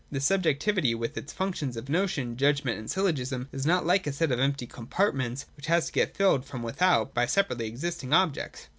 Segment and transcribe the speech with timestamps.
[0.09, 4.31] This subjectivity, with its functions of notion, judgment, and syllogism, is not like a set
[4.31, 8.67] of empty compart ments which has to get filled from without by separately existing objects.